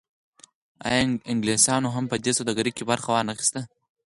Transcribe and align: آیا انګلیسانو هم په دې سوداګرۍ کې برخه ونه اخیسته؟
آیا 0.87 1.01
انګلیسانو 1.31 1.93
هم 1.95 2.05
په 2.11 2.15
دې 2.23 2.31
سوداګرۍ 2.37 2.71
کې 2.77 2.83
برخه 2.89 3.09
ونه 3.11 3.29
اخیسته؟ 3.35 3.61